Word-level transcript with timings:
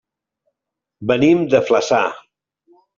Venim 1.13 1.47
de 1.55 1.63
Flaçà. 1.69 2.05